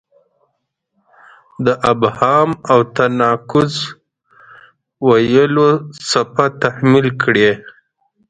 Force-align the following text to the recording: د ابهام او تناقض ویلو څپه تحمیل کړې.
د 1.65 1.67
ابهام 1.91 2.49
او 2.71 2.79
تناقض 2.95 3.73
ویلو 5.07 5.69
څپه 6.09 6.45
تحمیل 6.61 7.07
کړې. 7.21 7.49